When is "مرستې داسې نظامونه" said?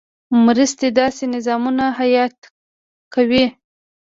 0.45-1.83